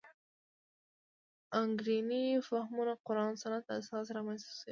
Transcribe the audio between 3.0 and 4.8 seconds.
قران سنت اساس رامنځته شوې.